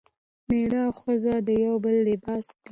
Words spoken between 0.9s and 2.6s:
ښځه د یو بل لباس